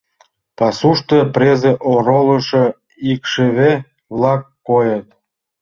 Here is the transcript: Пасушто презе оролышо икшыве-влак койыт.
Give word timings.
Пасушто 0.57 1.17
презе 1.35 1.71
оролышо 1.93 2.63
икшыве-влак 3.11 4.41
койыт. 4.67 5.07